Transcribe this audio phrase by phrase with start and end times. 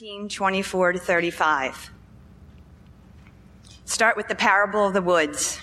[0.00, 1.90] 13, 24 to 35.
[3.84, 5.60] Start with the parable of the woods.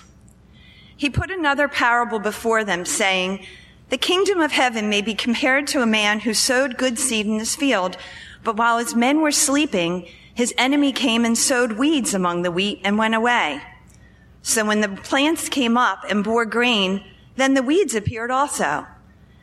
[0.96, 3.44] He put another parable before them, saying,
[3.88, 7.40] The kingdom of heaven may be compared to a man who sowed good seed in
[7.40, 7.96] his field,
[8.44, 12.80] but while his men were sleeping, his enemy came and sowed weeds among the wheat
[12.84, 13.60] and went away.
[14.42, 18.86] So when the plants came up and bore grain, then the weeds appeared also.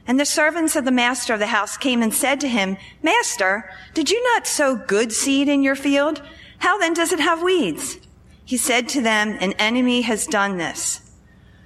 [0.07, 3.69] And the servants of the master of the house came and said to him, Master,
[3.93, 6.21] did you not sow good seed in your field?
[6.59, 7.97] How then does it have weeds?
[8.44, 11.02] He said to them, An enemy has done this.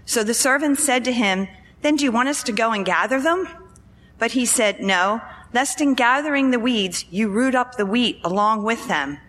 [0.06, 1.50] So the servants said to him,
[1.82, 3.48] Then do you want us to go and gather them?
[4.18, 5.22] But he said, No,
[5.54, 9.20] lest in gathering the weeds you root up the wheat along with them.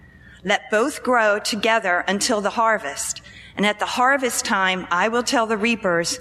[0.45, 3.21] Let both grow together until the harvest.
[3.57, 6.19] And at the harvest time I will tell the reapers,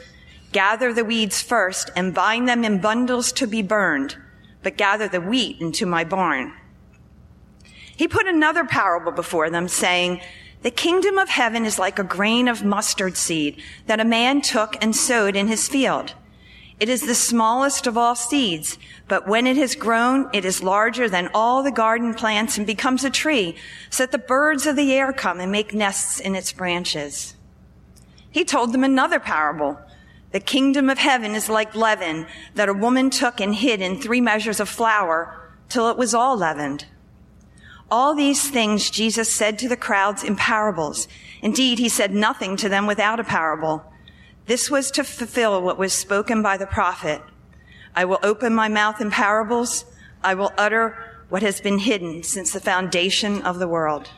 [0.51, 4.17] Gather the weeds first and bind them in bundles to be burned,
[4.63, 6.53] but gather the wheat into my barn.
[7.95, 10.21] He put another parable before them saying,
[10.61, 14.75] the kingdom of heaven is like a grain of mustard seed that a man took
[14.81, 16.13] and sowed in his field.
[16.79, 21.07] It is the smallest of all seeds, but when it has grown, it is larger
[21.09, 23.55] than all the garden plants and becomes a tree,
[23.89, 27.35] so that the birds of the air come and make nests in its branches.
[28.31, 29.77] He told them another parable
[30.31, 34.21] the kingdom of heaven is like leaven that a woman took and hid in three
[34.21, 36.85] measures of flour till it was all leavened.
[37.91, 41.07] All these things Jesus said to the crowds in parables.
[41.41, 43.83] Indeed, he said nothing to them without a parable.
[44.45, 47.21] This was to fulfill what was spoken by the prophet.
[47.95, 49.85] I will open my mouth in parables.
[50.23, 54.09] I will utter what has been hidden since the foundation of the world.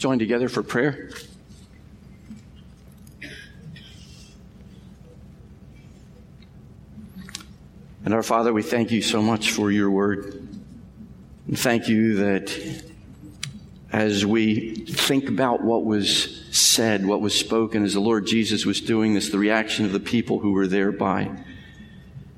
[0.00, 1.10] Join together for prayer.
[8.02, 10.48] And our Father, we thank you so much for your word.
[11.46, 12.82] And thank you that
[13.92, 18.80] as we think about what was said, what was spoken, as the Lord Jesus was
[18.80, 21.30] doing this, the reaction of the people who were thereby,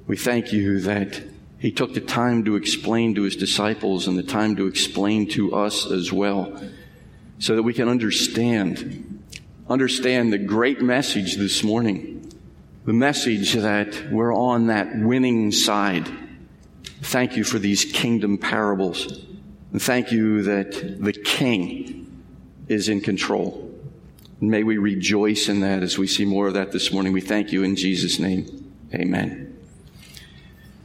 [0.08, 1.22] we thank you that
[1.60, 5.54] he took the time to explain to his disciples and the time to explain to
[5.54, 6.60] us as well
[7.42, 9.20] so that we can understand,
[9.68, 12.32] understand the great message this morning,
[12.84, 16.08] the message that we're on that winning side.
[17.00, 19.24] Thank you for these kingdom parables.
[19.72, 22.22] And thank you that the King
[22.68, 23.76] is in control.
[24.40, 27.12] may we rejoice in that as we see more of that this morning.
[27.12, 28.72] We thank you in Jesus' name.
[28.94, 29.58] Amen.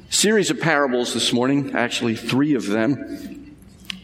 [0.10, 3.56] Series of parables this morning, actually three of them.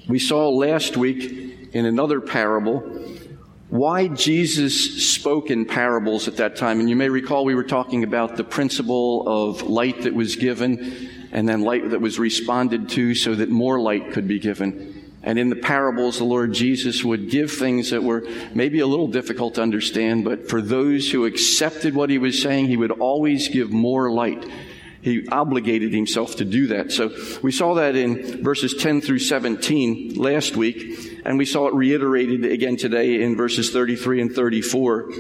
[0.08, 2.82] We saw last week in another parable
[3.74, 6.80] why Jesus spoke in parables at that time.
[6.80, 11.10] And you may recall we were talking about the principle of light that was given
[11.32, 15.12] and then light that was responded to so that more light could be given.
[15.24, 19.08] And in the parables, the Lord Jesus would give things that were maybe a little
[19.08, 23.48] difficult to understand, but for those who accepted what he was saying, he would always
[23.48, 24.48] give more light.
[25.04, 26.92] He obligated himself to do that.
[26.92, 31.22] So we saw that in verses 10 through 17 last week.
[31.26, 35.12] And we saw it reiterated again today in verses 33 and 34.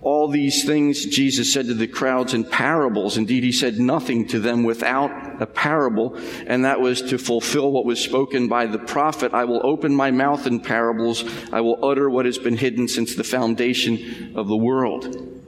[0.00, 3.16] All these things Jesus said to the crowds in parables.
[3.16, 7.84] Indeed, he said nothing to them without a parable, and that was to fulfill what
[7.84, 9.32] was spoken by the prophet.
[9.32, 11.24] I will open my mouth in parables.
[11.52, 15.40] I will utter what has been hidden since the foundation of the world.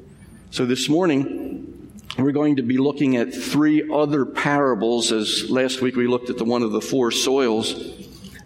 [0.52, 1.63] So this morning,
[2.18, 6.38] we're going to be looking at three other parables, as last week we looked at
[6.38, 7.94] the one of the four soils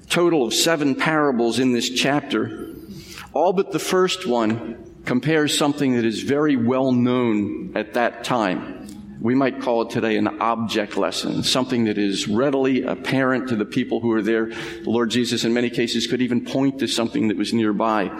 [0.08, 2.74] total of seven parables in this chapter.
[3.32, 8.74] All but the first one compares something that is very well known at that time.
[9.20, 13.64] We might call it today an object lesson, something that is readily apparent to the
[13.64, 14.46] people who are there.
[14.46, 18.16] The Lord Jesus, in many cases, could even point to something that was nearby.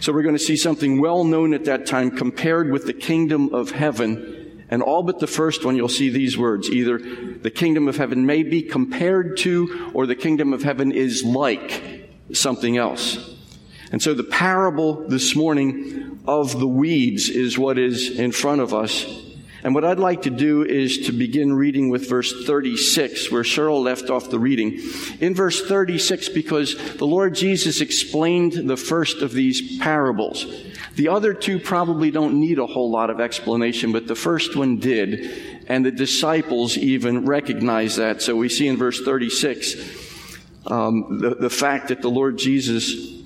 [0.00, 3.54] So we're going to see something well known at that time compared with the kingdom
[3.54, 4.41] of heaven
[4.72, 6.70] and all but the first one, you'll see these words.
[6.70, 11.22] Either the kingdom of heaven may be compared to, or the kingdom of heaven is
[11.22, 13.36] like something else.
[13.92, 18.72] And so the parable this morning of the weeds is what is in front of
[18.72, 19.04] us.
[19.62, 23.84] And what I'd like to do is to begin reading with verse 36, where Cheryl
[23.84, 24.80] left off the reading.
[25.20, 30.46] In verse 36, because the Lord Jesus explained the first of these parables.
[30.94, 34.78] The other two probably don't need a whole lot of explanation, but the first one
[34.78, 35.64] did.
[35.68, 38.20] And the disciples even recognized that.
[38.20, 39.76] So we see in verse 36,
[40.66, 43.22] um, the, the fact that the Lord Jesus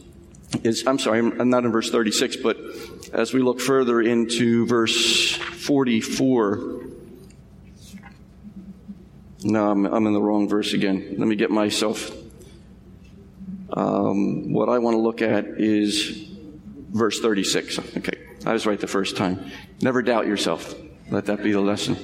[0.63, 2.57] is, I'm sorry, I'm not in verse 36, but
[3.13, 6.85] as we look further into verse 44,
[9.43, 11.17] no, I'm, I'm in the wrong verse again.
[11.19, 12.11] Let me get myself.
[13.73, 16.36] Um, what I want to look at is
[16.97, 17.79] verse 36.
[17.99, 19.51] Okay, I was right the first time.
[19.81, 20.75] Never doubt yourself.
[21.11, 21.97] Let that be the lesson.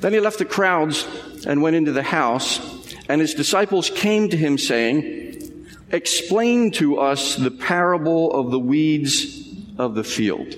[0.00, 1.06] Then he left the crowds
[1.46, 2.60] and went into the house,
[3.08, 9.48] and his disciples came to him saying, Explain to us the parable of the weeds
[9.78, 10.54] of the field.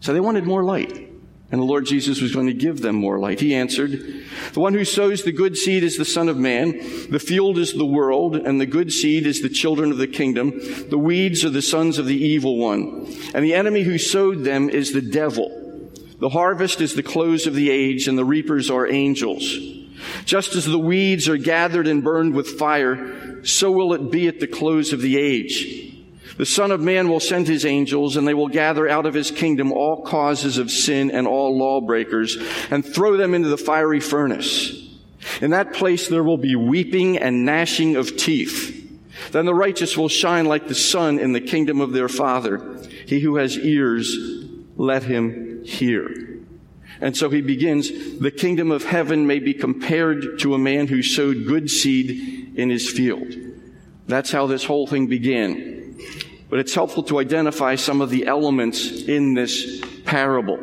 [0.00, 1.05] So they wanted more light.
[1.50, 3.38] And the Lord Jesus was going to give them more light.
[3.38, 3.92] He answered,
[4.52, 6.72] The one who sows the good seed is the Son of Man.
[7.08, 10.52] The field is the world, and the good seed is the children of the kingdom.
[10.88, 13.06] The weeds are the sons of the evil one.
[13.32, 15.90] And the enemy who sowed them is the devil.
[16.18, 19.56] The harvest is the close of the age, and the reapers are angels.
[20.24, 24.40] Just as the weeds are gathered and burned with fire, so will it be at
[24.40, 25.95] the close of the age.
[26.36, 29.30] The Son of Man will send his angels, and they will gather out of his
[29.30, 32.36] kingdom all causes of sin and all lawbreakers,
[32.70, 34.82] and throw them into the fiery furnace.
[35.40, 38.74] In that place there will be weeping and gnashing of teeth.
[39.32, 42.78] Then the righteous will shine like the sun in the kingdom of their Father.
[43.06, 44.14] He who has ears,
[44.76, 46.42] let him hear.
[47.00, 51.02] And so he begins, the kingdom of heaven may be compared to a man who
[51.02, 53.34] sowed good seed in his field.
[54.06, 55.76] That's how this whole thing began
[56.48, 60.58] but it's helpful to identify some of the elements in this parable.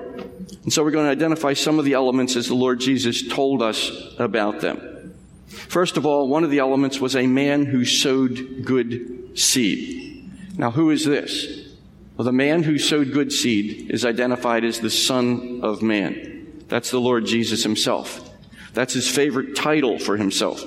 [0.64, 3.62] And so we're going to identify some of the elements as the Lord Jesus told
[3.62, 5.16] us about them.
[5.48, 10.32] First of all, one of the elements was a man who sowed good seed.
[10.58, 11.68] Now, who is this?
[12.16, 16.64] Well, the man who sowed good seed is identified as the Son of Man.
[16.70, 18.30] That's the Lord Jesus himself.
[18.74, 20.64] That's his favorite title for himself.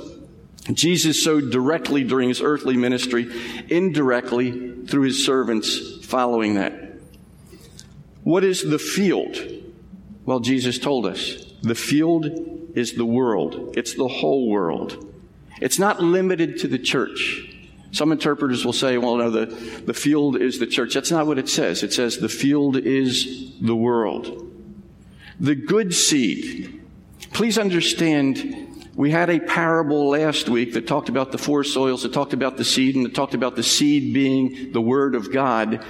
[0.72, 3.30] Jesus sowed directly during his earthly ministry,
[3.68, 6.72] indirectly through his servants following that.
[8.24, 9.36] What is the field?
[10.24, 12.26] Well, Jesus told us the field
[12.74, 15.02] is the world, it's the whole world.
[15.60, 17.48] It's not limited to the church.
[17.92, 20.92] Some interpreters will say, well, no, the, the field is the church.
[20.92, 21.82] That's not what it says.
[21.82, 24.52] It says the field is the world.
[25.40, 26.82] The good seed.
[27.32, 28.65] Please understand
[28.96, 32.56] we had a parable last week that talked about the four soils, that talked about
[32.56, 35.84] the seed, and that talked about the seed being the Word of God.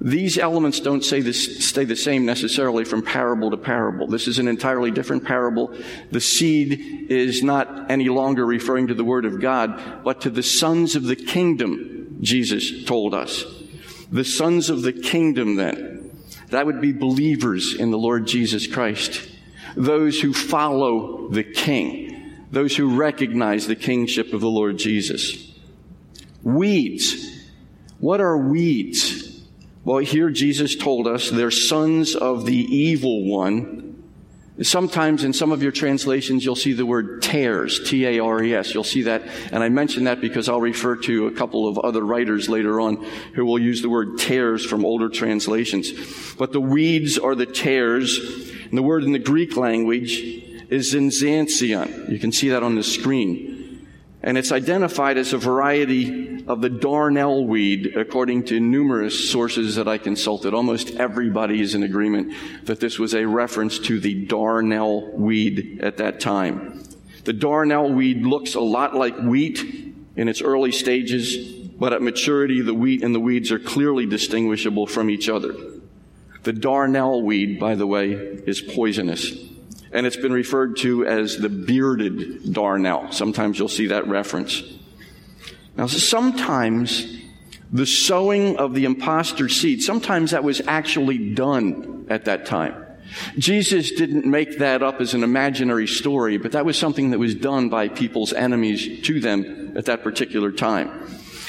[0.00, 4.06] These elements don't say this, stay the same necessarily from parable to parable.
[4.06, 5.76] This is an entirely different parable.
[6.12, 10.42] The seed is not any longer referring to the Word of God, but to the
[10.42, 13.44] sons of the kingdom, Jesus told us.
[14.12, 16.12] The sons of the kingdom then.
[16.50, 19.28] That would be believers in the Lord Jesus Christ.
[19.74, 22.13] Those who follow the King
[22.54, 25.52] those who recognize the kingship of the Lord Jesus.
[26.42, 27.42] Weeds.
[27.98, 29.42] What are weeds?
[29.84, 34.02] Well, here Jesus told us they're sons of the evil one.
[34.62, 38.72] Sometimes in some of your translations, you'll see the word tares, T-A-R-E-S.
[38.72, 42.04] You'll see that, and I mention that because I'll refer to a couple of other
[42.04, 43.04] writers later on
[43.34, 45.92] who will use the word tares from older translations.
[46.36, 48.18] But the weeds are the tares,
[48.68, 52.10] and the word in the Greek language is in zizanion.
[52.10, 53.86] You can see that on the screen.
[54.22, 59.86] And it's identified as a variety of the darnel weed, according to numerous sources that
[59.86, 60.54] I consulted.
[60.54, 65.98] Almost everybody is in agreement that this was a reference to the darnel weed at
[65.98, 66.82] that time.
[67.24, 69.60] The darnel weed looks a lot like wheat
[70.16, 71.36] in its early stages,
[71.78, 75.54] but at maturity, the wheat and the weeds are clearly distinguishable from each other.
[76.44, 79.53] The darnel weed, by the way, is poisonous
[79.94, 83.14] and it's been referred to as the bearded darnel.
[83.14, 84.62] Sometimes you'll see that reference.
[85.76, 87.20] Now, sometimes
[87.72, 92.84] the sowing of the impostor seed, sometimes that was actually done at that time.
[93.38, 97.34] Jesus didn't make that up as an imaginary story, but that was something that was
[97.34, 100.90] done by people's enemies to them at that particular time.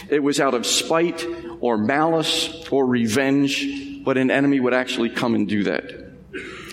[0.10, 1.26] It was out of spite
[1.62, 6.05] or malice or revenge, but an enemy would actually come and do that.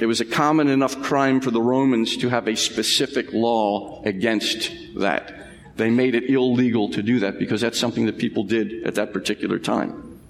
[0.01, 4.71] It was a common enough crime for the Romans to have a specific law against
[4.97, 5.35] that.
[5.77, 9.13] They made it illegal to do that because that's something that people did at that
[9.13, 10.21] particular time.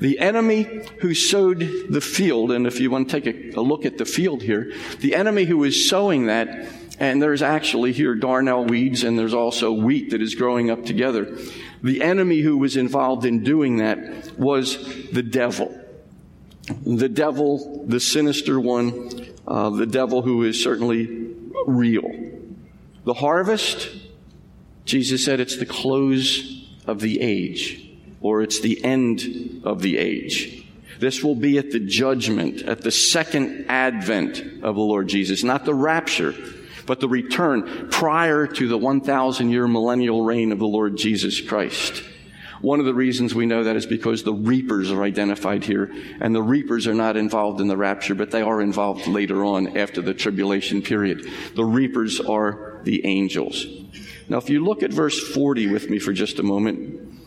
[0.00, 0.64] The enemy
[1.00, 4.04] who sowed the field, and if you want to take a, a look at the
[4.04, 6.68] field here, the enemy who is sowing that,
[6.98, 11.36] and there's actually here darnel weeds and there's also wheat that is growing up together.
[11.82, 15.81] The enemy who was involved in doing that was the devil
[16.84, 21.34] the devil, the sinister one, uh, the devil who is certainly
[21.66, 22.10] real.
[23.04, 23.90] The harvest,
[24.84, 30.64] Jesus said it's the close of the age, or it's the end of the age.
[30.98, 35.64] This will be at the judgment, at the second advent of the Lord Jesus, not
[35.64, 36.34] the rapture,
[36.86, 42.04] but the return prior to the 1,000 year millennial reign of the Lord Jesus Christ.
[42.62, 46.32] One of the reasons we know that is because the reapers are identified here, and
[46.32, 50.00] the reapers are not involved in the rapture, but they are involved later on after
[50.00, 51.28] the tribulation period.
[51.56, 53.66] The reapers are the angels.
[54.28, 57.20] Now, if you look at verse 40 with me for just a moment,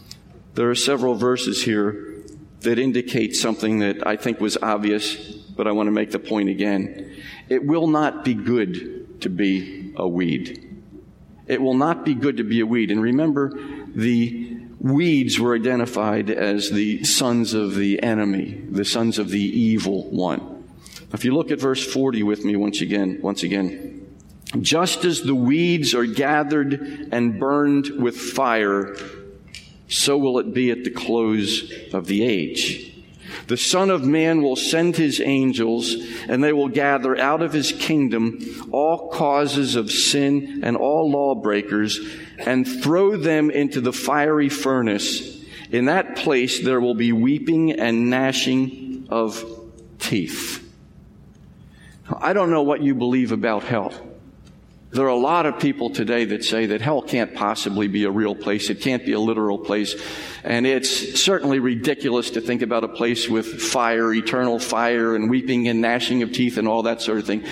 [0.56, 2.24] there are several verses here
[2.62, 6.48] that indicate something that I think was obvious, but I want to make the point
[6.48, 7.14] again.
[7.50, 10.82] It will not be good to be a weed.
[11.46, 12.90] It will not be good to be a weed.
[12.90, 13.52] And remember,
[13.94, 14.55] the
[14.86, 20.64] weeds were identified as the sons of the enemy, the sons of the evil one.
[21.12, 24.08] If you look at verse 40 with me once again, once again,
[24.62, 28.96] just as the weeds are gathered and burned with fire,
[29.88, 32.95] so will it be at the close of the age.
[33.48, 35.96] The Son of Man will send his angels,
[36.28, 38.40] and they will gather out of his kingdom
[38.72, 42.00] all causes of sin and all lawbreakers,
[42.40, 45.44] and throw them into the fiery furnace.
[45.72, 49.44] In that place there will be weeping and gnashing of
[50.00, 50.62] teeth.
[52.10, 53.94] I don't know what you believe about hell.
[54.92, 58.12] There are a lot of people today that say that hell can't possibly be a
[58.12, 58.70] real place.
[58.70, 59.96] It can't be a literal place.
[60.44, 65.68] And it's certainly ridiculous to think about a place with fire, eternal fire, and weeping
[65.68, 67.44] and gnashing of teeth and all that sort of thing.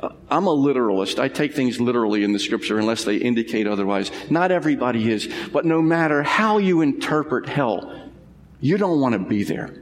[0.00, 1.20] Uh, I'm a literalist.
[1.20, 4.10] I take things literally in the scripture unless they indicate otherwise.
[4.30, 5.28] Not everybody is.
[5.52, 8.10] But no matter how you interpret hell,
[8.60, 9.74] you don't want to be there.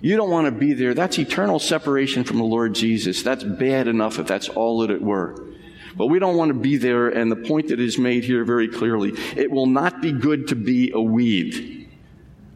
[0.00, 0.94] You don't want to be there.
[0.94, 3.22] That's eternal separation from the Lord Jesus.
[3.22, 5.48] That's bad enough if that's all that it were.
[5.98, 8.68] But we don't want to be there, and the point that is made here very
[8.68, 11.88] clearly it will not be good to be a weed.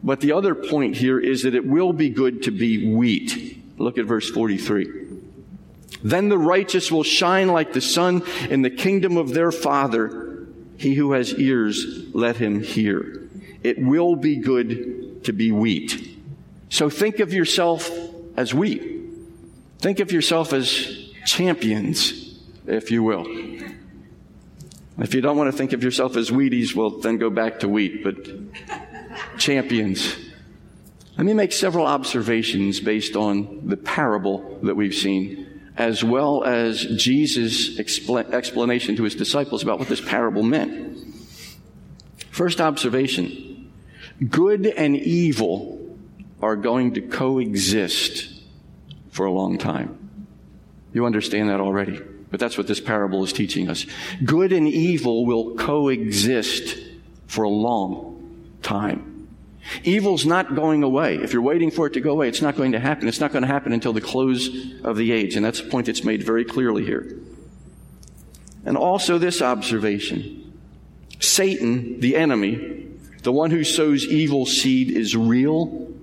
[0.01, 3.61] But the other point here is that it will be good to be wheat.
[3.77, 4.87] Look at verse 43.
[6.03, 10.47] Then the righteous will shine like the sun in the kingdom of their Father.
[10.77, 13.27] He who has ears, let him hear.
[13.61, 16.17] It will be good to be wheat.
[16.69, 17.91] So think of yourself
[18.37, 19.01] as wheat.
[19.79, 22.22] Think of yourself as champions
[22.67, 23.25] if you will.
[24.99, 27.69] If you don't want to think of yourself as Wheaties, well, then go back to
[27.69, 28.29] wheat, but
[29.37, 30.15] champions.
[31.17, 36.85] Let me make several observations based on the parable that we've seen, as well as
[36.85, 40.97] Jesus' expl- explanation to his disciples about what this parable meant.
[42.31, 43.71] First observation
[44.29, 45.97] good and evil
[46.41, 48.41] are going to coexist
[49.09, 50.27] for a long time.
[50.93, 51.99] You understand that already.
[52.33, 53.85] But that's what this parable is teaching us.
[54.25, 56.79] Good and evil will coexist
[57.27, 59.27] for a long time.
[59.83, 61.17] Evil's not going away.
[61.17, 63.07] If you're waiting for it to go away, it's not going to happen.
[63.07, 64.49] It's not going to happen until the close
[64.83, 65.35] of the age.
[65.35, 67.19] And that's a point that's made very clearly here.
[68.65, 70.59] And also this observation.
[71.19, 72.87] Satan, the enemy,
[73.21, 75.93] the one who sows evil seed is real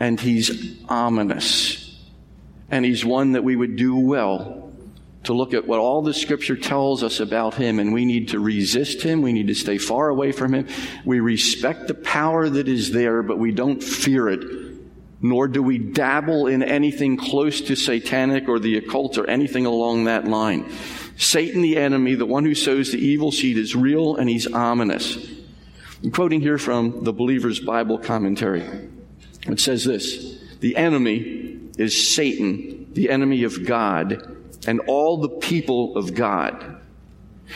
[0.00, 1.94] and he's ominous.
[2.70, 4.67] And he's one that we would do well
[5.28, 8.40] to look at what all the scripture tells us about him, and we need to
[8.40, 9.20] resist him.
[9.20, 10.66] We need to stay far away from him.
[11.04, 14.42] We respect the power that is there, but we don't fear it,
[15.20, 20.04] nor do we dabble in anything close to satanic or the occult or anything along
[20.04, 20.72] that line.
[21.18, 25.30] Satan, the enemy, the one who sows the evil seed, is real and he's ominous.
[26.02, 28.62] I'm quoting here from the Believer's Bible commentary.
[29.46, 34.36] It says this The enemy is Satan, the enemy of God
[34.66, 36.80] and all the people of God.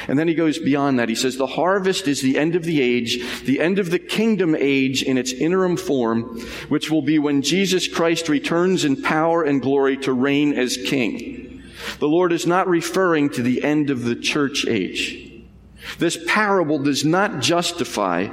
[0.09, 1.09] And then he goes beyond that.
[1.09, 4.57] He says, the harvest is the end of the age, the end of the kingdom
[4.59, 9.61] age in its interim form, which will be when Jesus Christ returns in power and
[9.61, 11.63] glory to reign as king.
[11.99, 15.31] The Lord is not referring to the end of the church age.
[15.99, 18.29] This parable does not justify,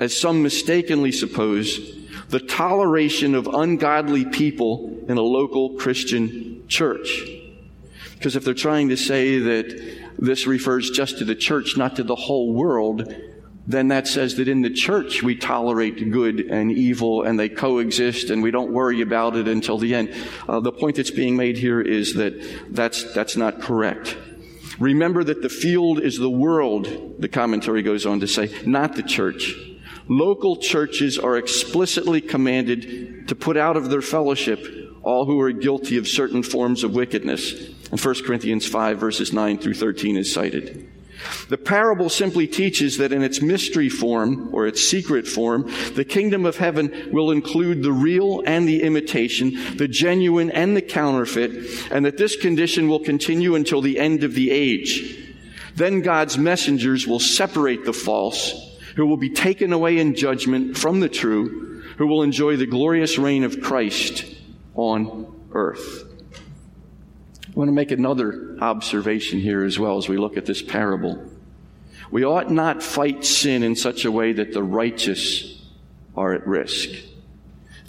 [0.00, 1.96] as some mistakenly suppose,
[2.28, 7.22] the toleration of ungodly people in a local Christian church.
[8.24, 12.02] Because if they're trying to say that this refers just to the church, not to
[12.02, 13.14] the whole world,
[13.66, 18.30] then that says that in the church we tolerate good and evil and they coexist
[18.30, 20.14] and we don't worry about it until the end.
[20.48, 24.16] Uh, the point that's being made here is that that's, that's not correct.
[24.78, 29.02] Remember that the field is the world, the commentary goes on to say, not the
[29.02, 29.54] church.
[30.08, 34.66] Local churches are explicitly commanded to put out of their fellowship
[35.02, 37.73] all who are guilty of certain forms of wickedness.
[37.94, 40.90] And 1 Corinthians 5 verses 9 through 13 is cited.
[41.48, 46.44] The parable simply teaches that in its mystery form or its secret form, the kingdom
[46.44, 52.04] of heaven will include the real and the imitation, the genuine and the counterfeit, and
[52.04, 55.32] that this condition will continue until the end of the age.
[55.76, 60.98] Then God's messengers will separate the false, who will be taken away in judgment from
[60.98, 64.24] the true, who will enjoy the glorious reign of Christ
[64.74, 66.03] on earth.
[67.54, 71.24] I want to make another observation here as well as we look at this parable.
[72.10, 75.62] We ought not fight sin in such a way that the righteous
[76.16, 76.90] are at risk.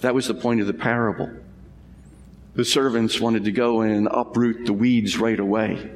[0.02, 1.30] That was the point of the parable.
[2.54, 5.90] The servants wanted to go in and uproot the weeds right away.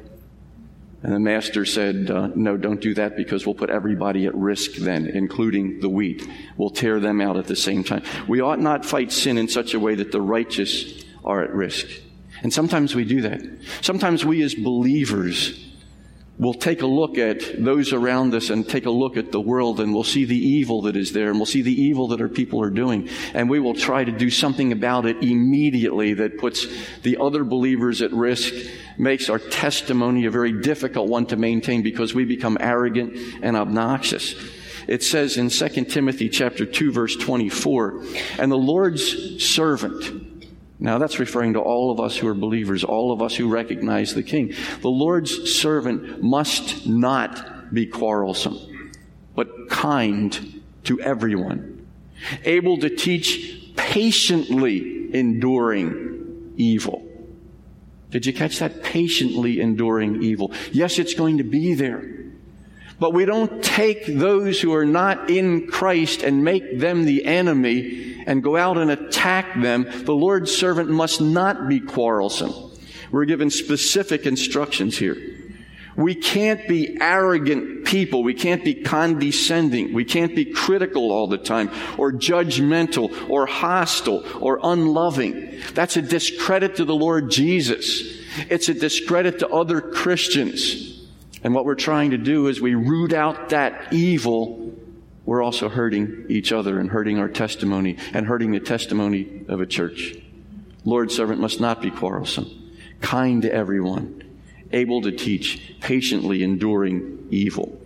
[1.01, 4.73] And the master said, uh, No, don't do that because we'll put everybody at risk
[4.73, 6.27] then, including the wheat.
[6.57, 8.03] We'll tear them out at the same time.
[8.27, 11.87] We ought not fight sin in such a way that the righteous are at risk.
[12.41, 13.41] And sometimes we do that.
[13.81, 15.71] Sometimes we as believers
[16.41, 19.79] will take a look at those around us and take a look at the world
[19.79, 22.27] and we'll see the evil that is there and we'll see the evil that our
[22.27, 23.07] people are doing.
[23.35, 26.65] And we will try to do something about it immediately that puts
[27.03, 28.53] the other believers at risk,
[28.97, 34.33] makes our testimony a very difficult one to maintain because we become arrogant and obnoxious.
[34.87, 38.03] It says in 2 Timothy chapter 2 verse 24,
[38.39, 40.30] and the Lord's servant,
[40.81, 44.15] now that's referring to all of us who are believers, all of us who recognize
[44.15, 44.53] the King.
[44.81, 48.57] The Lord's servant must not be quarrelsome,
[49.35, 51.87] but kind to everyone,
[52.43, 57.07] able to teach patiently enduring evil.
[58.09, 58.81] Did you catch that?
[58.81, 60.51] Patiently enduring evil.
[60.71, 62.20] Yes, it's going to be there.
[63.01, 68.23] But we don't take those who are not in Christ and make them the enemy
[68.27, 72.53] and go out and attack them, the Lord's servant must not be quarrelsome.
[73.11, 75.17] We're given specific instructions here.
[75.95, 78.21] We can't be arrogant people.
[78.21, 79.93] We can't be condescending.
[79.93, 85.59] We can't be critical all the time or judgmental or hostile or unloving.
[85.73, 88.21] That's a discredit to the Lord Jesus.
[88.47, 90.90] It's a discredit to other Christians.
[91.43, 94.61] And what we're trying to do is we root out that evil
[95.25, 99.65] we're also hurting each other and hurting our testimony and hurting the testimony of a
[99.65, 100.15] church.
[100.83, 104.23] Lord's servant must not be quarrelsome, kind to everyone,
[104.71, 107.79] able to teach, patiently enduring evil.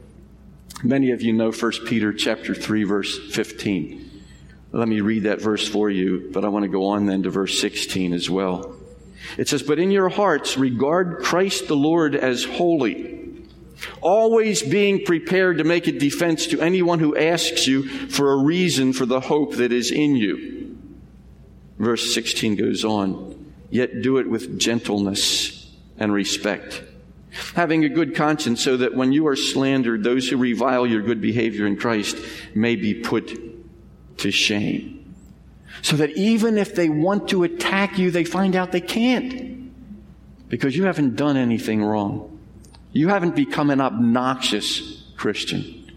[0.84, 4.24] Many of you know 1 Peter chapter 3 verse 15.
[4.72, 7.30] Let me read that verse for you, but I want to go on then to
[7.30, 8.76] verse 16 as well.
[9.38, 13.35] It says, But in your hearts regard Christ the Lord as holy
[14.02, 18.94] always being prepared to make a defense to anyone who asks you for a reason
[18.94, 20.78] for the hope that is in you.
[21.78, 26.84] Verse 16 goes on, yet do it with gentleness and respect,
[27.56, 31.22] having a good conscience so that when you are slandered, those who revile your good
[31.22, 32.18] behavior in Christ
[32.54, 33.38] may be put
[34.20, 35.14] to shame.
[35.82, 39.56] So that even if they want to attack you, they find out they can't
[40.48, 42.35] because you haven't done anything wrong.
[42.96, 45.92] You haven't become an obnoxious Christian.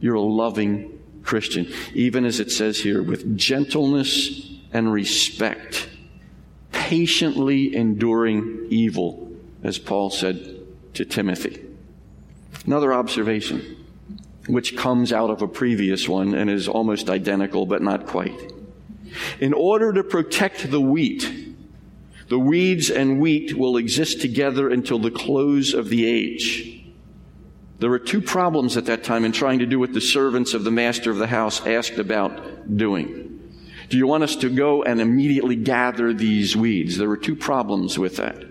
[0.00, 1.70] You're a loving Christian.
[1.92, 5.90] Even as it says here, with gentleness and respect,
[6.72, 9.30] patiently enduring evil,
[9.62, 10.56] as Paul said
[10.94, 11.62] to Timothy.
[12.64, 13.84] Another observation,
[14.46, 18.54] which comes out of a previous one and is almost identical, but not quite.
[19.38, 21.30] In order to protect the wheat,
[22.28, 26.84] the weeds and wheat will exist together until the close of the age.
[27.78, 30.64] There were two problems at that time in trying to do what the servants of
[30.64, 33.24] the master of the house asked about doing.
[33.88, 36.98] Do you want us to go and immediately gather these weeds?
[36.98, 38.44] There were two problems with that.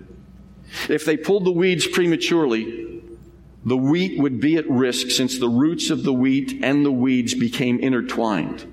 [0.90, 3.02] If they pulled the weeds prematurely,
[3.66, 7.34] the wheat would be at risk since the roots of the wheat and the weeds
[7.34, 8.66] became intertwined.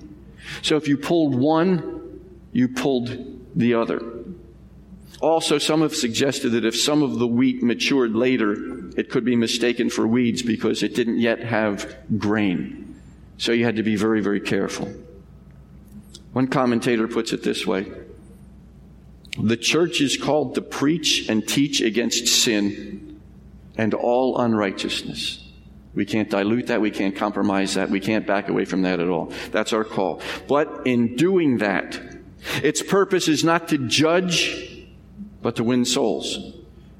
[0.62, 2.20] So if you pulled one,
[2.52, 4.13] you pulled the other.
[5.24, 9.34] Also, some have suggested that if some of the wheat matured later, it could be
[9.34, 13.00] mistaken for weeds because it didn't yet have grain.
[13.38, 14.92] So you had to be very, very careful.
[16.34, 17.90] One commentator puts it this way
[19.38, 23.18] The church is called to preach and teach against sin
[23.78, 25.42] and all unrighteousness.
[25.94, 26.82] We can't dilute that.
[26.82, 27.88] We can't compromise that.
[27.88, 29.32] We can't back away from that at all.
[29.52, 30.20] That's our call.
[30.48, 31.98] But in doing that,
[32.62, 34.72] its purpose is not to judge
[35.44, 36.54] but to win souls,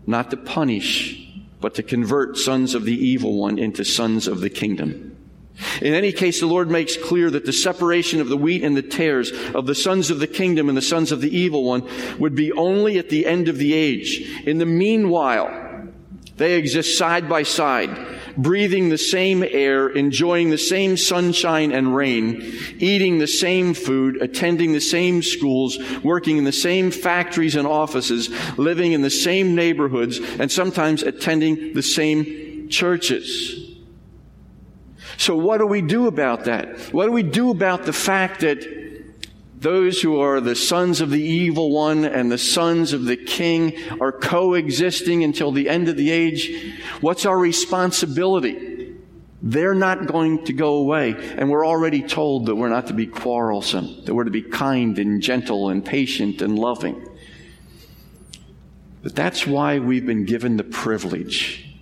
[0.07, 1.27] not to punish,
[1.63, 5.17] but to convert sons of the evil one into sons of the kingdom.
[5.81, 8.83] In any case, the Lord makes clear that the separation of the wheat and the
[8.83, 12.35] tares, of the sons of the kingdom and the sons of the evil one, would
[12.35, 14.21] be only at the end of the age.
[14.45, 15.89] In the meanwhile,
[16.37, 17.97] they exist side by side,
[18.37, 22.41] breathing the same air, enjoying the same sunshine and rain,
[22.79, 28.31] eating the same food, attending the same schools, working in the same factories and offices,
[28.59, 33.61] living in the same neighborhoods, and sometimes attending the same churches.
[35.17, 36.79] So what do we do about that?
[36.93, 38.74] What do we do about the fact that
[39.65, 43.73] those who are the sons of the evil one and the sons of the king
[43.99, 46.75] are coexisting until the end of the age.
[47.01, 48.95] What's our responsibility?
[49.41, 51.15] They're not going to go away.
[51.39, 54.99] And we're already told that we're not to be quarrelsome, that we're to be kind
[54.99, 57.09] and gentle and patient and loving.
[59.03, 61.75] But that's why we've been given the privilege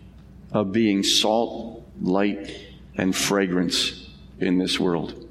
[0.52, 2.56] of being salt, light,
[2.94, 5.28] and fragrance in this world.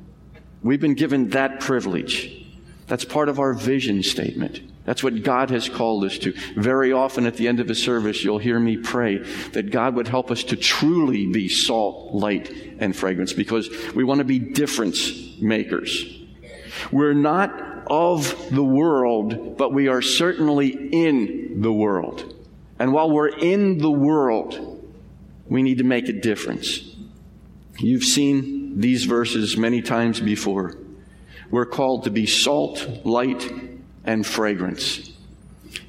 [0.64, 2.41] We've been given that privilege.
[2.88, 4.62] That's part of our vision statement.
[4.84, 6.34] That's what God has called us to.
[6.56, 9.20] Very often at the end of a service, you'll hear me pray
[9.54, 14.20] that God would help us to truly be salt, light, and fragrance because we want
[14.20, 16.20] to be difference makers.
[16.92, 17.52] We're not
[17.88, 22.34] of the world, but we are certainly in the world.
[22.80, 24.92] And while we're in the world,
[25.48, 26.80] we need to make a difference.
[27.78, 30.78] You've seen these verses many times before.
[31.52, 33.52] We're called to be salt, light,
[34.06, 35.12] and fragrance.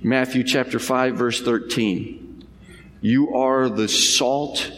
[0.02, 2.46] Matthew chapter 5 verse 13.
[3.00, 4.70] You are the salt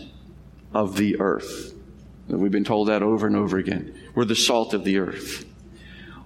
[0.72, 1.74] of the earth.
[2.28, 3.98] We've been told that over and over again.
[4.14, 5.46] We're the salt of the earth.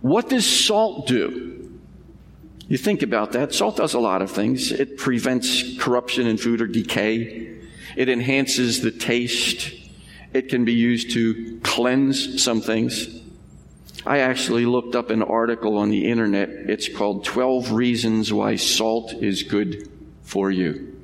[0.01, 1.79] What does salt do?
[2.69, 3.55] You think about that.
[3.55, 4.71] Salt does a lot of things.
[4.71, 7.59] It prevents corruption in food or decay.
[7.97, 9.73] It enhances the taste.
[10.33, 13.23] It can be used to cleanse some things.
[14.07, 16.49] I actually looked up an article on the internet.
[16.49, 19.91] It's called 12 Reasons Why Salt is Good
[20.23, 20.95] for You.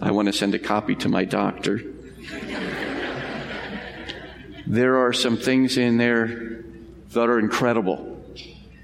[0.00, 1.82] I want to send a copy to my doctor.
[4.66, 6.64] there are some things in there
[7.10, 8.22] that are incredible.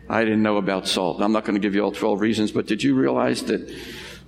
[0.08, 1.20] I didn't know about salt.
[1.20, 3.72] I'm not going to give you all 12 reasons, but did you realize that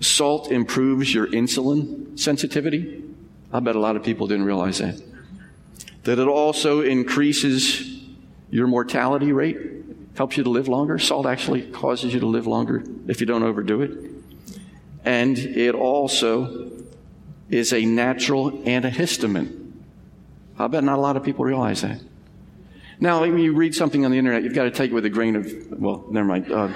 [0.01, 3.03] salt improves your insulin sensitivity?
[3.53, 5.03] I bet a lot of people didn't realize that.
[6.05, 8.01] That it also increases
[8.52, 9.56] your mortality rate
[10.14, 10.98] helps you to live longer.
[10.98, 13.98] Salt actually causes you to live longer if you don't overdo it.
[15.06, 16.70] And it also
[17.48, 19.72] is a natural antihistamine.
[20.58, 22.02] I bet not a lot of people realize that.
[23.00, 25.10] Now, when you read something on the internet, you've got to take it with a
[25.10, 26.52] grain of, well, never mind.
[26.52, 26.68] Uh,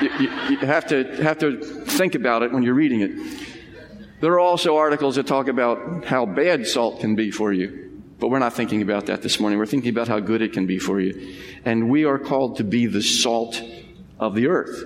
[0.00, 3.10] you, you, you have, to, have to think about it when you're reading it.
[4.20, 7.89] There are also articles that talk about how bad salt can be for you.
[8.20, 9.58] But we're not thinking about that this morning.
[9.58, 11.34] We're thinking about how good it can be for you.
[11.64, 13.60] And we are called to be the salt
[14.18, 14.84] of the earth.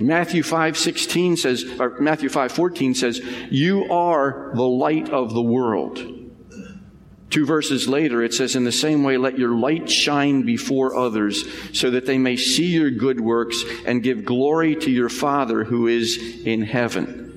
[0.00, 3.20] Matthew 5:16 says or Matthew 5:14 says,
[3.50, 6.14] "You are the light of the world."
[7.30, 11.44] Two verses later it says in the same way let your light shine before others
[11.72, 15.88] so that they may see your good works and give glory to your Father who
[15.88, 17.27] is in heaven.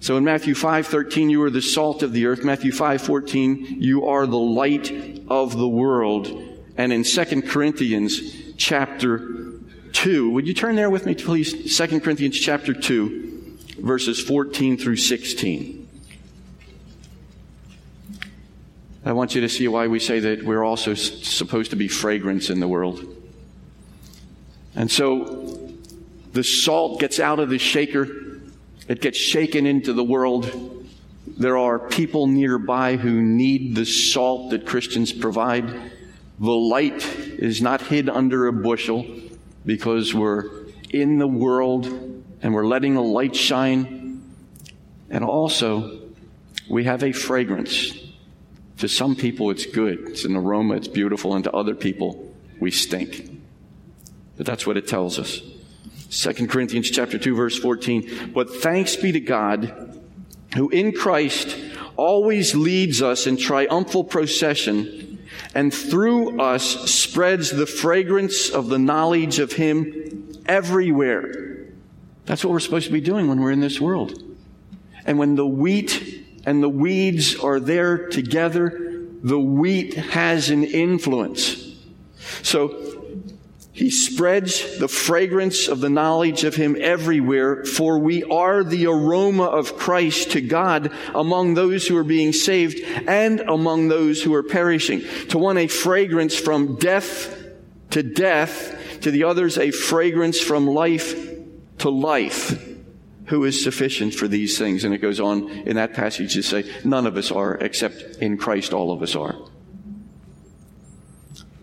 [0.00, 2.42] So in Matthew 5:13 you are the salt of the earth.
[2.42, 4.90] Matthew 5:14 you are the light
[5.28, 6.42] of the world.
[6.76, 8.20] And in 2 Corinthians
[8.56, 9.52] chapter
[9.92, 11.76] 2, would you turn there with me please?
[11.76, 15.86] 2 Corinthians chapter 2 verses 14 through 16.
[19.04, 22.48] I want you to see why we say that we're also supposed to be fragrance
[22.48, 23.04] in the world.
[24.74, 25.72] And so
[26.32, 28.06] the salt gets out of the shaker
[28.90, 30.84] it gets shaken into the world.
[31.38, 35.64] There are people nearby who need the salt that Christians provide.
[36.40, 39.06] The light is not hid under a bushel
[39.64, 41.86] because we're in the world
[42.42, 44.24] and we're letting the light shine.
[45.08, 46.00] And also,
[46.68, 47.96] we have a fragrance.
[48.78, 50.08] To some people, it's good.
[50.08, 50.74] It's an aroma.
[50.74, 51.36] It's beautiful.
[51.36, 53.38] And to other people, we stink.
[54.36, 55.42] But that's what it tells us.
[56.10, 58.32] 2 Corinthians chapter 2 verse 14.
[58.34, 59.96] But thanks be to God
[60.56, 61.56] who in Christ
[61.96, 65.18] always leads us in triumphal procession
[65.54, 71.66] and through us spreads the fragrance of the knowledge of him everywhere.
[72.26, 74.22] That's what we're supposed to be doing when we're in this world.
[75.06, 81.76] And when the wheat and the weeds are there together, the wheat has an influence.
[82.42, 82.89] So
[83.80, 89.44] he spreads the fragrance of the knowledge of Him everywhere, for we are the aroma
[89.44, 94.42] of Christ to God among those who are being saved and among those who are
[94.42, 95.00] perishing.
[95.30, 97.34] To one, a fragrance from death
[97.88, 101.14] to death, to the others, a fragrance from life
[101.78, 102.62] to life.
[103.28, 104.82] who is sufficient for these things.
[104.82, 108.36] And it goes on in that passage to say, none of us are, except in
[108.36, 109.36] Christ all of us are.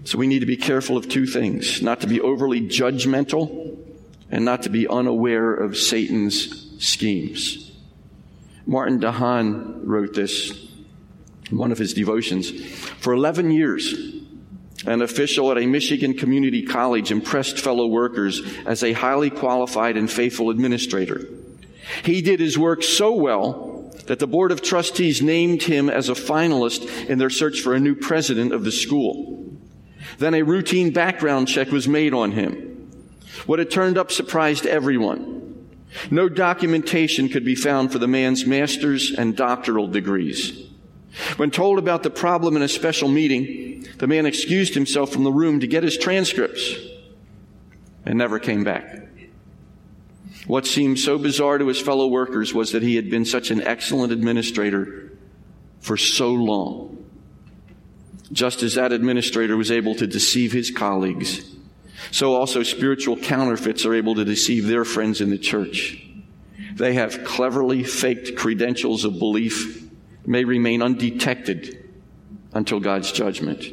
[0.08, 3.78] So we need to be careful of two things not to be overly judgmental
[4.32, 7.74] and not to be unaware of Satan's schemes.
[8.66, 10.70] Martin DeHaan wrote this
[11.52, 12.52] in one of his devotions.
[13.02, 13.94] For 11 years,
[14.86, 20.10] an official at a Michigan community college impressed fellow workers as a highly qualified and
[20.10, 21.28] faithful administrator.
[22.04, 26.14] He did his work so well that the Board of Trustees named him as a
[26.14, 29.47] finalist in their search for a new president of the school.
[30.18, 32.90] Then a routine background check was made on him.
[33.46, 35.38] What had turned up surprised everyone.
[36.12, 40.68] No documentation could be found for the man's master's and doctoral degrees.
[41.38, 45.32] When told about the problem in a special meeting, the man excused himself from the
[45.32, 46.76] room to get his transcripts
[48.06, 49.08] and never came back.
[50.46, 53.62] What seemed so bizarre to his fellow workers was that he had been such an
[53.62, 55.12] excellent administrator
[55.80, 57.06] for so long.
[58.32, 61.56] Just as that administrator was able to deceive his colleagues,
[62.12, 66.04] so also spiritual counterfeits are able to deceive their friends in the church.
[66.76, 69.90] They have cleverly faked credentials of belief
[70.26, 71.90] may remain undetected
[72.54, 73.66] until God's judgment.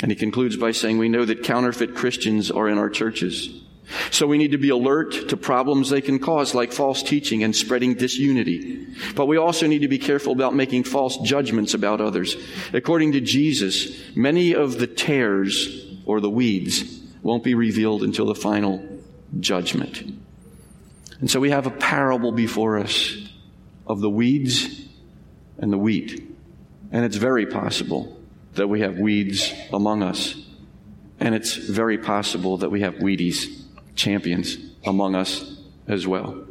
[0.00, 3.62] And he concludes by saying, We know that counterfeit Christians are in our churches.
[4.10, 7.54] So we need to be alert to problems they can cause, like false teaching and
[7.54, 8.86] spreading disunity.
[9.14, 12.36] But we also need to be careful about making false judgments about others.
[12.72, 18.34] According to Jesus, many of the tares or the weeds won't be revealed until the
[18.34, 18.86] final
[19.40, 20.02] judgment.
[21.20, 23.16] And so we have a parable before us
[23.86, 24.86] of the weeds
[25.58, 26.24] and the wheat.
[26.92, 28.16] And it's very possible
[28.54, 30.34] that we have weeds among us.
[31.20, 33.57] And it's very possible that we have Wheaties,
[33.98, 34.56] champions,
[34.86, 36.46] among us as well.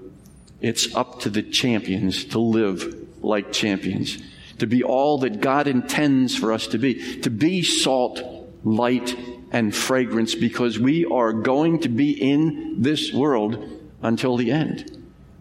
[0.61, 4.17] It's up to the champions to live like champions,
[4.59, 8.21] to be all that God intends for us to be, to be salt,
[8.63, 9.17] light,
[9.51, 14.93] and fragrance because we are going to be in this world until the end.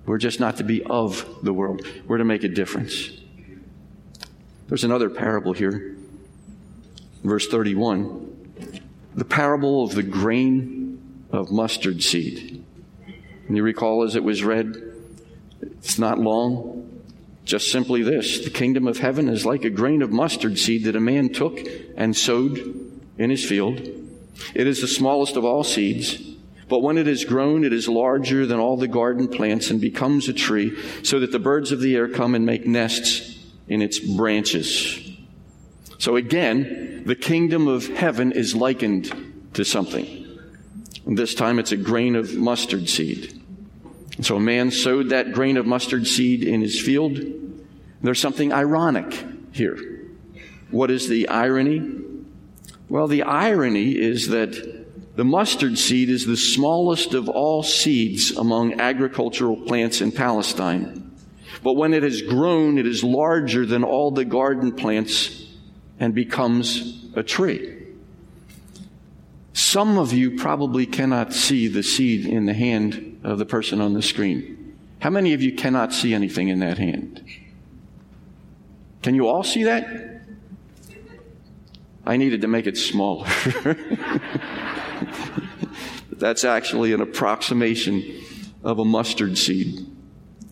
[0.07, 1.85] We're just not to be of the world.
[2.07, 3.11] We're to make a difference.
[4.69, 5.97] There's another parable here.
[7.25, 8.35] Verse 31.
[9.17, 10.76] The parable of the grain
[11.31, 12.65] of mustard seed.
[13.47, 14.77] And you recall as it was read,
[15.61, 16.83] it's not long.
[17.45, 20.97] Just simply this the kingdom of heaven is like a grain of mustard seed that
[20.97, 21.59] a man took
[21.97, 22.59] and sowed
[23.19, 23.81] in his field.
[24.55, 26.21] It is the smallest of all seeds,
[26.69, 30.29] but when it is grown, it is larger than all the garden plants and becomes
[30.29, 33.99] a tree, so that the birds of the air come and make nests in its
[33.99, 35.01] branches.
[35.99, 40.26] So again, the kingdom of heaven is likened to something.
[41.07, 43.41] This time it's a grain of mustard seed.
[44.23, 47.19] So a man sowed that grain of mustard seed in his field.
[48.03, 49.79] There's something ironic here.
[50.71, 52.01] What is the irony?
[52.89, 58.81] Well, the irony is that the mustard seed is the smallest of all seeds among
[58.81, 61.17] agricultural plants in Palestine.
[61.63, 65.47] But when it has grown, it is larger than all the garden plants
[65.99, 67.86] and becomes a tree.
[69.67, 73.95] Some of you probably cannot see the seed in the hand of the person on
[73.95, 74.79] the screen.
[75.01, 77.21] How many of you cannot see anything in that hand?
[79.03, 80.23] Can you all see that?
[82.07, 83.27] I needed to make it smaller.
[86.13, 88.23] That's actually an approximation
[88.63, 89.85] of a mustard seed.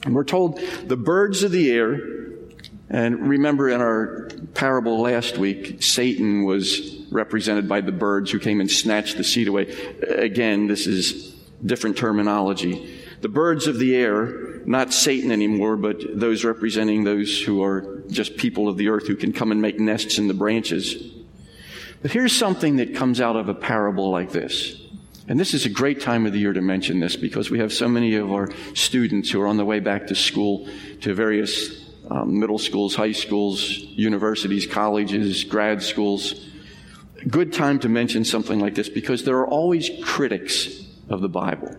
[0.05, 2.24] And we're told the birds of the air,
[2.95, 8.61] and remember in our parable last week, Satan was represented by the birds who came
[8.61, 9.63] and snatched the seed away.
[10.17, 11.35] Again, this is
[11.67, 13.01] different terminology.
[13.21, 18.37] The birds of the air, not Satan anymore, but those representing those who are just
[18.37, 20.95] people of the earth who can come and make nests in the branches.
[22.01, 24.81] But here's something that comes out of a parable like this.
[25.27, 27.73] And this is a great time of the year to mention this because we have
[27.73, 30.69] so many of our students who are on the way back to school,
[31.01, 36.49] to various um, middle schools, high schools, universities, colleges, grad schools.
[37.29, 41.75] Good time to mention something like this because there are always critics of the Bible.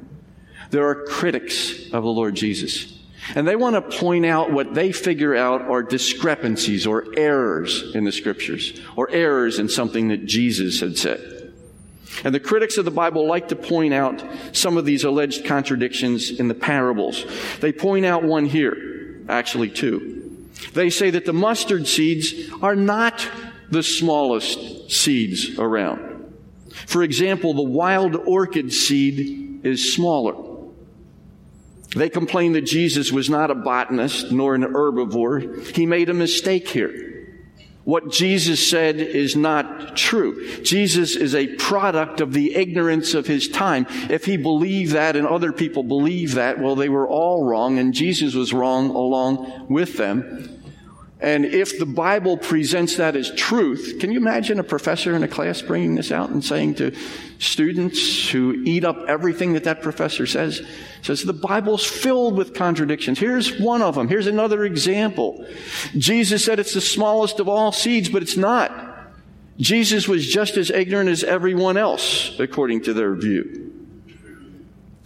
[0.72, 2.92] There are critics of the Lord Jesus.
[3.34, 8.04] And they want to point out what they figure out are discrepancies or errors in
[8.04, 11.54] the scriptures or errors in something that Jesus had said.
[12.24, 16.32] And the critics of the Bible like to point out some of these alleged contradictions
[16.32, 17.26] in the parables.
[17.60, 18.95] They point out one here,
[19.28, 20.50] actually two.
[20.74, 23.28] They say that the mustard seeds are not
[23.70, 26.34] the smallest seeds around.
[26.88, 30.36] For example, the wild orchid seed is smaller.
[31.96, 35.66] They complain that Jesus was not a botanist nor an herbivore.
[35.76, 37.25] He made a mistake here.
[37.86, 40.60] What Jesus said is not true.
[40.64, 43.86] Jesus is a product of the ignorance of his time.
[44.10, 47.94] If he believed that and other people believe that, well, they were all wrong and
[47.94, 50.65] Jesus was wrong along with them.
[51.22, 55.28] And if the Bible presents that as truth, can you imagine a professor in a
[55.28, 56.94] class bringing this out and saying to
[57.40, 60.62] students who eat up everything that that professor says,
[61.02, 63.18] says the Bible's filled with contradictions.
[63.18, 64.10] Here's one of them.
[64.10, 65.46] Here's another example.
[65.98, 68.72] Jesus said it's the smallest of all seeds, but it's not.
[69.58, 73.72] Jesus was just as ignorant as everyone else, according to their view.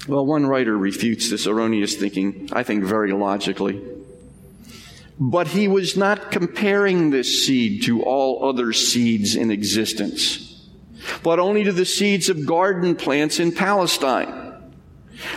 [0.07, 3.98] Well, one writer refutes this erroneous thinking, I think very logically.
[5.19, 10.69] But he was not comparing this seed to all other seeds in existence,
[11.23, 14.37] but only to the seeds of garden plants in Palestine.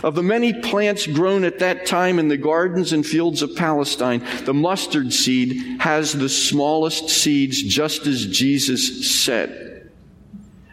[0.01, 4.25] Of the many plants grown at that time in the gardens and fields of Palestine,
[4.45, 9.72] the mustard seed has the smallest seeds, just as Jesus said.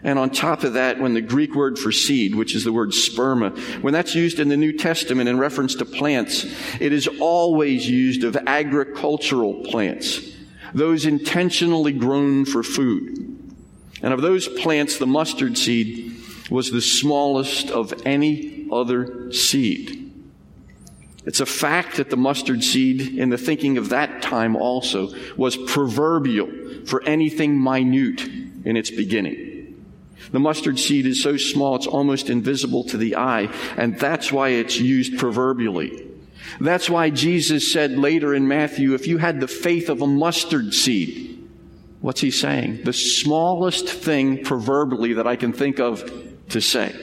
[0.02, 2.90] And on top of that, when the Greek word for seed, which is the word
[2.90, 6.46] sperma, when that's used in the New Testament in reference to plants,
[6.80, 10.20] it is always used of agricultural plants,
[10.72, 13.54] those intentionally grown for food.
[14.02, 16.16] And of those plants, the mustard seed
[16.50, 19.98] was the smallest of any other seed.
[21.26, 25.56] It's a fact that the mustard seed, in the thinking of that time also, was
[25.56, 26.48] proverbial
[26.86, 28.26] for anything minute
[28.64, 29.49] in its beginning.
[30.32, 34.50] The mustard seed is so small it's almost invisible to the eye, and that's why
[34.50, 36.06] it's used proverbially.
[36.60, 40.74] That's why Jesus said later in Matthew, if you had the faith of a mustard
[40.74, 41.48] seed,
[42.00, 42.82] what's he saying?
[42.84, 46.10] The smallest thing proverbially that I can think of
[46.50, 46.94] to say.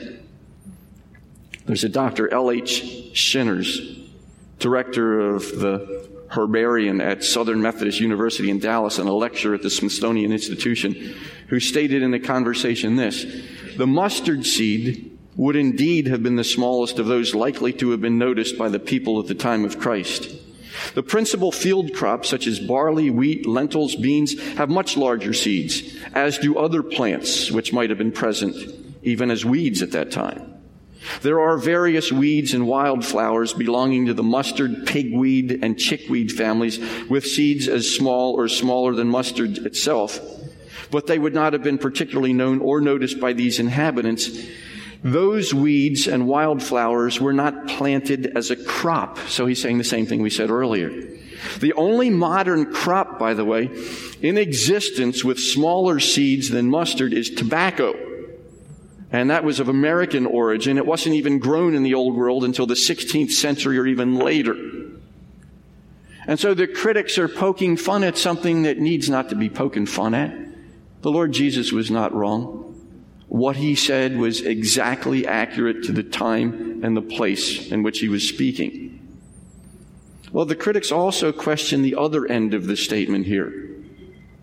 [1.65, 2.31] There's a Dr.
[2.33, 3.11] L.H.
[3.13, 4.07] Shinners,
[4.59, 9.69] director of the herbarium at Southern Methodist University in Dallas and a lecturer at the
[9.69, 11.15] Smithsonian Institution,
[11.47, 13.25] who stated in a conversation this
[13.77, 18.17] The mustard seed would indeed have been the smallest of those likely to have been
[18.17, 20.35] noticed by the people at the time of Christ.
[20.93, 26.37] The principal field crops, such as barley, wheat, lentils, beans, have much larger seeds, as
[26.37, 28.55] do other plants which might have been present
[29.07, 30.56] even as weeds at that time.
[31.21, 37.25] There are various weeds and wildflowers belonging to the mustard, pigweed, and chickweed families with
[37.25, 40.19] seeds as small or smaller than mustard itself,
[40.91, 44.47] but they would not have been particularly known or noticed by these inhabitants.
[45.03, 49.19] Those weeds and wildflowers were not planted as a crop.
[49.27, 50.89] So he's saying the same thing we said earlier.
[51.59, 53.69] The only modern crop, by the way,
[54.21, 58.06] in existence with smaller seeds than mustard is tobacco.
[59.11, 60.77] And that was of American origin.
[60.77, 64.55] It wasn't even grown in the Old World until the 16th century or even later.
[66.27, 69.85] And so the critics are poking fun at something that needs not to be poking
[69.85, 70.37] fun at.
[71.01, 72.65] The Lord Jesus was not wrong.
[73.29, 78.09] What he said was exactly accurate to the time and the place in which he
[78.09, 78.99] was speaking.
[80.33, 83.69] Well, the critics also question the other end of the statement here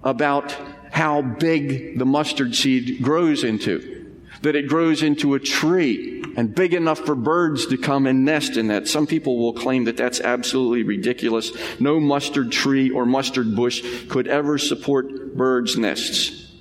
[0.02, 0.56] about
[0.90, 4.03] how big the mustard seed grows into
[4.44, 8.58] that it grows into a tree and big enough for birds to come and nest
[8.58, 8.86] in that.
[8.86, 11.50] Some people will claim that that's absolutely ridiculous.
[11.80, 16.52] No mustard tree or mustard bush could ever support birds' nests.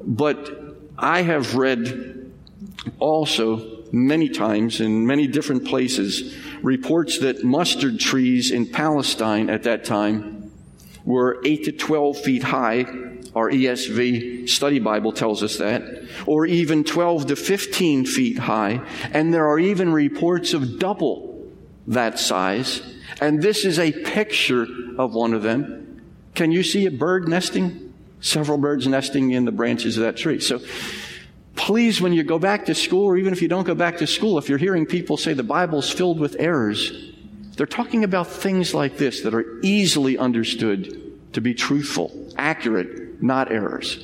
[0.00, 2.32] But I have read
[3.00, 9.84] also many times in many different places reports that mustard trees in Palestine at that
[9.84, 10.39] time
[11.04, 12.84] were 8 to 12 feet high
[13.34, 19.32] our ESV study Bible tells us that, or even 12 to 15 feet high, and
[19.32, 21.48] there are even reports of double
[21.86, 22.82] that size.
[23.20, 24.66] And this is a picture
[24.98, 26.02] of one of them.
[26.34, 27.94] Can you see a bird nesting?
[28.20, 30.40] Several birds nesting in the branches of that tree.
[30.40, 30.60] So
[31.54, 34.06] please, when you go back to school, or even if you don't go back to
[34.06, 37.09] school, if you're hearing people say the Bible's filled with errors,
[37.60, 43.52] they're talking about things like this that are easily understood to be truthful, accurate, not
[43.52, 44.02] errors.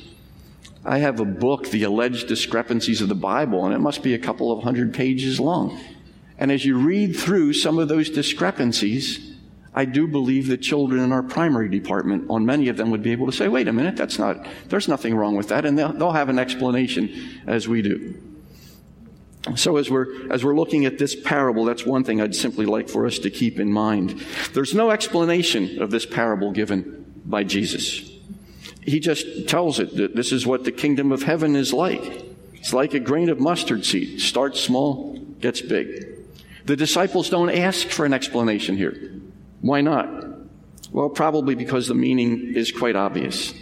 [0.85, 4.19] I have a book, The Alleged Discrepancies of the Bible, and it must be a
[4.19, 5.81] couple of hundred pages long.
[6.37, 9.35] And as you read through some of those discrepancies,
[9.73, 13.11] I do believe that children in our primary department, on many of them, would be
[13.11, 15.65] able to say, wait a minute, that's not, there's nothing wrong with that.
[15.65, 18.13] And they'll, they'll have an explanation as we do.
[19.55, 22.89] So as we're, as we're looking at this parable, that's one thing I'd simply like
[22.89, 24.23] for us to keep in mind.
[24.53, 28.17] There's no explanation of this parable given by Jesus
[28.87, 32.25] he just tells it that this is what the kingdom of heaven is like.
[32.53, 34.21] It's like a grain of mustard seed.
[34.21, 36.07] Starts small, gets big.
[36.65, 39.11] The disciples don't ask for an explanation here.
[39.59, 40.07] Why not?
[40.91, 43.53] Well, probably because the meaning is quite obvious.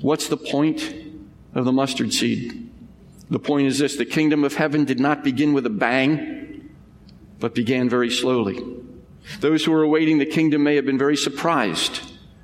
[0.00, 0.94] What's the point
[1.54, 2.70] of the mustard seed?
[3.30, 6.70] The point is this the kingdom of heaven did not begin with a bang,
[7.40, 8.62] but began very slowly.
[9.40, 12.00] Those who were awaiting the kingdom may have been very surprised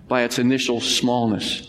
[0.08, 1.68] by its initial smallness.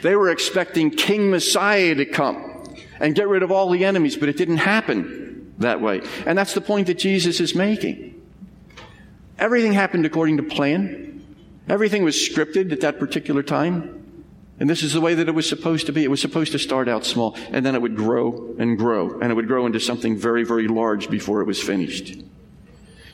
[0.00, 2.64] They were expecting King Messiah to come
[3.00, 6.00] and get rid of all the enemies, but it didn't happen that way.
[6.26, 8.22] And that's the point that Jesus is making.
[9.38, 11.24] Everything happened according to plan.
[11.68, 14.03] Everything was scripted at that particular time.
[14.64, 16.04] And this is the way that it was supposed to be.
[16.04, 19.30] It was supposed to start out small, and then it would grow and grow, and
[19.30, 22.16] it would grow into something very, very large before it was finished.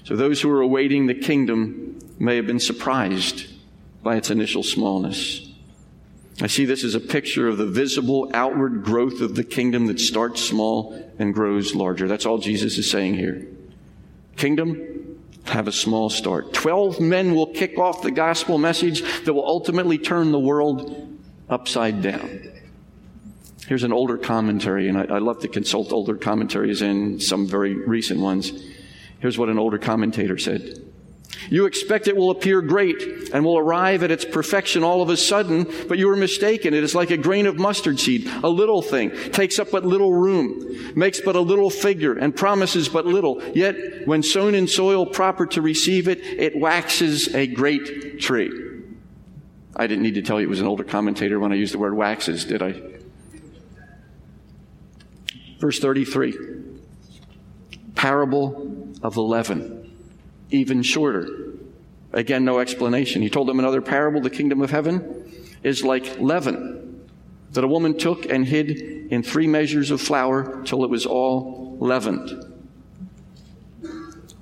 [0.05, 3.53] So those who were awaiting the kingdom may have been surprised
[4.01, 5.51] by its initial smallness.
[6.41, 9.99] I see this as a picture of the visible outward growth of the kingdom that
[9.99, 12.07] starts small and grows larger.
[12.07, 13.45] That's all Jesus is saying here.
[14.37, 16.53] Kingdom, have a small start.
[16.53, 21.09] Twelve men will kick off the gospel message that will ultimately turn the world
[21.51, 22.53] upside down.
[23.67, 27.75] Here's an older commentary, and I, I love to consult older commentaries and some very
[27.75, 28.53] recent ones.
[29.21, 30.85] Here's what an older commentator said.
[31.49, 35.17] You expect it will appear great and will arrive at its perfection all of a
[35.17, 36.75] sudden, but you are mistaken.
[36.75, 40.13] It is like a grain of mustard seed, a little thing, takes up but little
[40.13, 43.43] room, makes but a little figure, and promises but little.
[43.55, 48.70] Yet, when sown in soil proper to receive it, it waxes a great tree.
[49.77, 51.79] I didn't need to tell you it was an older commentator when I used the
[51.79, 52.83] word waxes, did I?
[55.59, 56.37] Verse 33
[57.95, 59.95] Parable of the leaven,
[60.51, 61.55] even shorter.
[62.13, 63.23] Again, no explanation.
[63.23, 67.07] He told them another parable the kingdom of heaven is like leaven
[67.53, 68.71] that a woman took and hid
[69.13, 72.50] in three measures of flour till it was all leavened.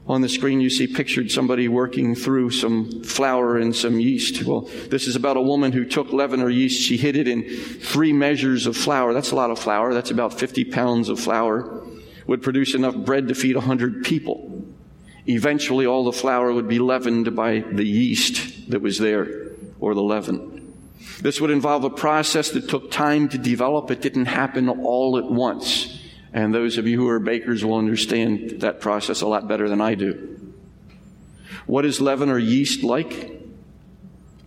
[0.08, 4.42] On the screen, you see pictured somebody working through some flour and some yeast.
[4.42, 6.80] Well, this is about a woman who took leaven or yeast.
[6.80, 9.12] She hid it in three measures of flour.
[9.12, 9.92] That's a lot of flour.
[9.92, 11.84] That's about 50 pounds of flour.
[12.26, 14.64] Would produce enough bread to feed 100 people.
[15.26, 20.02] Eventually, all the flour would be leavened by the yeast that was there, or the
[20.02, 20.74] leaven.
[21.20, 23.90] This would involve a process that took time to develop.
[23.90, 26.00] It didn't happen all at once.
[26.32, 29.80] And those of you who are bakers will understand that process a lot better than
[29.80, 30.54] I do.
[31.66, 33.42] What is leaven or yeast like?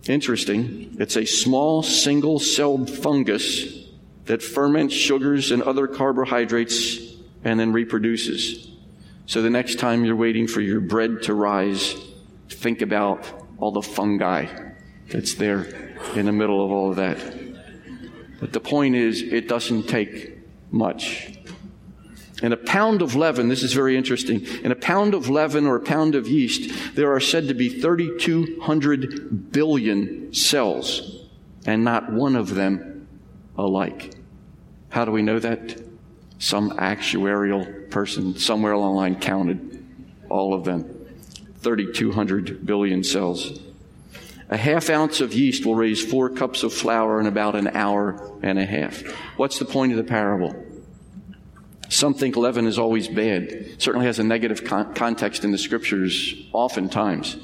[0.08, 0.96] Interesting.
[0.98, 3.86] It's a small single celled fungus
[4.26, 6.98] that ferments sugars and other carbohydrates
[7.44, 8.68] and then reproduces.
[9.26, 11.96] So the next time you're waiting for your bread to rise,
[12.48, 13.26] think about
[13.58, 14.46] all the fungi
[15.08, 17.18] that's there in the middle of all of that.
[18.40, 20.38] But the point is, it doesn't take
[20.72, 21.32] much.
[22.42, 24.44] In a pound of leaven, this is very interesting.
[24.64, 27.68] In a pound of leaven or a pound of yeast, there are said to be
[27.68, 31.24] 3,200 billion cells,
[31.64, 33.06] and not one of them
[33.56, 34.14] alike.
[34.88, 35.80] How do we know that?
[36.38, 39.84] Some actuarial person somewhere along the line counted
[40.28, 40.84] all of them.
[41.60, 43.60] 3,200 billion cells.
[44.50, 48.36] A half ounce of yeast will raise four cups of flour in about an hour
[48.42, 49.00] and a half.
[49.38, 50.61] What's the point of the parable?
[51.92, 53.76] Some think leaven is always bad.
[53.76, 57.36] Certainly has a negative con- context in the scriptures, oftentimes.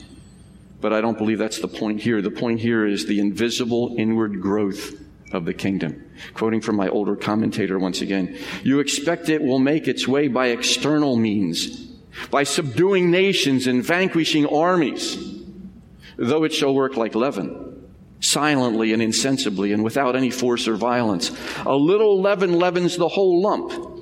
[0.81, 2.23] But I don't believe that's the point here.
[2.23, 4.99] The point here is the invisible inward growth
[5.33, 6.03] of the kingdom.
[6.33, 8.39] Quoting from my older commentator once again.
[8.63, 11.85] You expect it will make its way by external means,
[12.31, 15.43] by subduing nations and vanquishing armies,
[16.17, 17.67] though it shall work like leaven
[18.21, 21.31] silently and insensibly and without any force or violence.
[21.67, 23.98] A little leaven leavens the whole lump.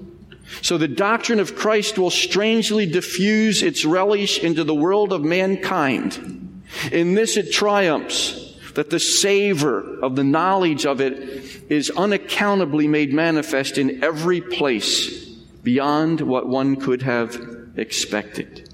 [0.62, 6.62] So the doctrine of Christ will strangely diffuse its relish into the world of mankind.
[6.92, 13.12] In this it triumphs that the savor of the knowledge of it is unaccountably made
[13.12, 15.26] manifest in every place
[15.62, 17.36] beyond what one could have
[17.76, 18.72] expected.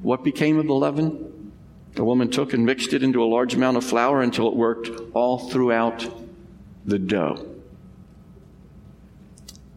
[0.00, 1.52] What became of the leaven?
[1.94, 4.88] The woman took and mixed it into a large amount of flour until it worked
[5.12, 6.06] all throughout
[6.86, 7.51] the dough.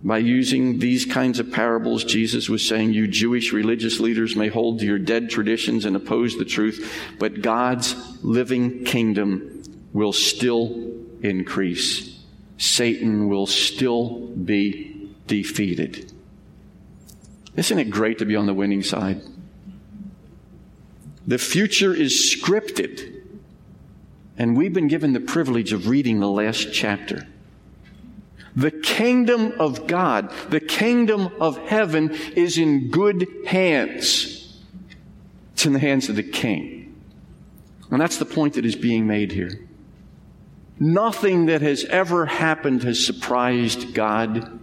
[0.06, 4.78] By using these kinds of parables, Jesus was saying, You Jewish religious leaders may hold
[4.80, 10.94] to your dead traditions and oppose the truth, but God's living kingdom will still
[11.24, 12.20] increase.
[12.60, 16.14] Satan will still be defeated.
[17.56, 19.24] Isn't it great to be on the winning side?
[21.26, 23.24] The future is scripted,
[24.38, 27.26] and we've been given the privilege of reading the last chapter.
[28.56, 34.62] The kingdom of God, the kingdom of heaven is in good hands.
[35.54, 37.02] It's in the hands of the king.
[37.92, 39.68] And that's the point that is being made here.
[40.80, 44.60] Nothing that has ever happened has surprised God.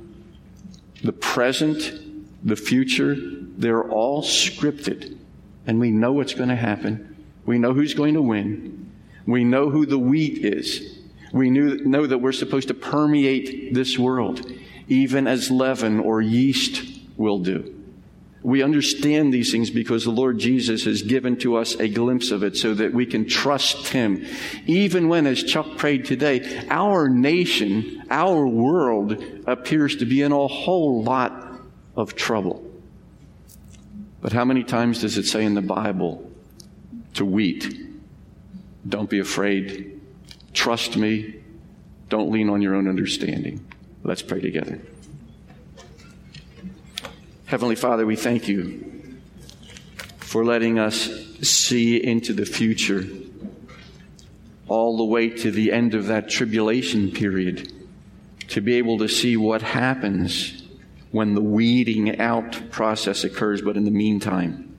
[1.03, 5.19] The present, the future, they're all scripted.
[5.67, 7.25] And we know what's going to happen.
[7.47, 8.91] We know who's going to win.
[9.27, 10.99] We know who the wheat is.
[11.33, 14.47] We knew, know that we're supposed to permeate this world,
[14.89, 16.85] even as leaven or yeast
[17.17, 17.75] will do.
[18.43, 22.43] We understand these things because the Lord Jesus has given to us a glimpse of
[22.43, 24.27] it so that we can trust Him.
[24.67, 30.47] Even when, as Chuck prayed today, our nation, our world appears to be in a
[30.49, 31.61] whole lot
[31.95, 32.69] of trouble.
[34.21, 36.29] But how many times does it say in the Bible
[37.15, 37.77] to wheat,
[38.89, 39.92] don't be afraid,
[40.53, 41.37] trust me,
[42.09, 43.65] don't lean on your own understanding?
[44.05, 44.81] Let's pray together.
[47.47, 49.19] Heavenly Father, we thank you
[50.19, 51.11] for letting us
[51.43, 53.07] see into the future,
[54.69, 57.73] all the way to the end of that tribulation period,
[58.49, 60.63] to be able to see what happens
[61.11, 64.75] when the weeding out process occurs, but in the meantime,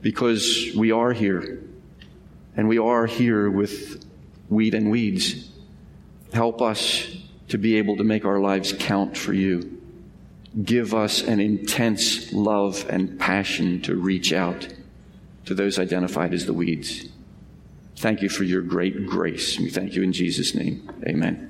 [0.00, 1.60] because we are here,
[2.56, 4.04] and we are here with
[4.48, 5.50] wheat and weeds,
[6.32, 7.16] help us
[7.48, 9.78] to be able to make our lives count for you
[10.64, 14.68] give us an intense love and passion to reach out
[15.44, 17.08] to those identified as the weeds.
[17.96, 19.58] Thank you for your great grace.
[19.58, 20.90] We thank you in Jesus' name.
[21.06, 21.47] Amen.